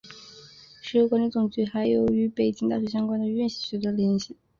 [0.81, 4.35] 石油管理总局还与北京大学有关的院系取得了联系。